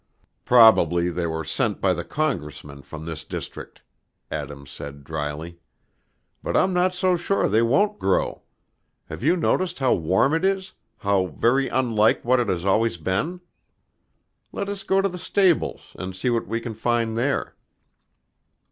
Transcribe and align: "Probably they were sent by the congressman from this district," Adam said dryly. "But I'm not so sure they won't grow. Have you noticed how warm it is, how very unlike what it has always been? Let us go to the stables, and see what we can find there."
"Probably 0.45 1.11
they 1.11 1.27
were 1.27 1.43
sent 1.43 1.79
by 1.79 1.93
the 1.93 2.03
congressman 2.03 2.81
from 2.81 3.05
this 3.05 3.23
district," 3.23 3.83
Adam 4.31 4.65
said 4.65 5.03
dryly. 5.03 5.59
"But 6.41 6.57
I'm 6.57 6.73
not 6.73 6.95
so 6.95 7.15
sure 7.15 7.47
they 7.47 7.61
won't 7.61 7.99
grow. 7.99 8.41
Have 9.09 9.21
you 9.21 9.37
noticed 9.37 9.77
how 9.77 9.93
warm 9.93 10.33
it 10.33 10.43
is, 10.43 10.71
how 10.97 11.27
very 11.27 11.67
unlike 11.69 12.25
what 12.25 12.39
it 12.39 12.47
has 12.49 12.65
always 12.65 12.97
been? 12.97 13.41
Let 14.51 14.69
us 14.69 14.81
go 14.81 15.03
to 15.03 15.07
the 15.07 15.19
stables, 15.19 15.91
and 15.93 16.15
see 16.15 16.31
what 16.31 16.47
we 16.47 16.59
can 16.61 16.73
find 16.73 17.15
there." 17.15 17.55